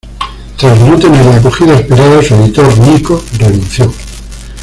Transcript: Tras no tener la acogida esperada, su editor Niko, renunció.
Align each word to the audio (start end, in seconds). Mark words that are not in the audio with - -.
Tras 0.57 0.79
no 0.79 0.97
tener 0.97 1.23
la 1.23 1.35
acogida 1.35 1.75
esperada, 1.75 2.23
su 2.23 2.33
editor 2.33 2.75
Niko, 2.79 3.23
renunció. 3.37 3.93